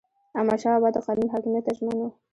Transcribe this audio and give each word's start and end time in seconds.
احمدشاه 0.37 0.75
بابا 0.79 0.89
د 0.93 0.97
قانون 1.05 1.27
حاکمیت 1.33 1.63
ته 1.67 1.71
ژمن 1.77 1.97
و. 1.99 2.09